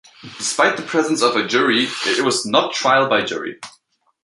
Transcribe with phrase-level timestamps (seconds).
[0.39, 3.59] Despite the presence of a Jury, it was not "trial by jury".